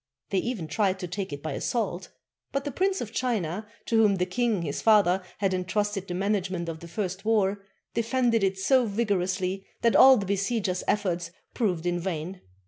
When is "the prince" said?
2.65-3.01